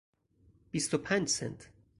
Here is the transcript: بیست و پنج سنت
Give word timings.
بیست 0.71 0.93
و 0.93 0.97
پنج 0.97 1.27
سنت 1.27 1.69